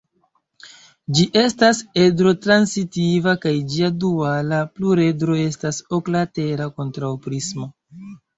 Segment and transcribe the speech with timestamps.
[1.17, 7.71] Ĝi estas edro-transitiva kaj ĝia duala pluredro estas oklatera kontraŭprismo.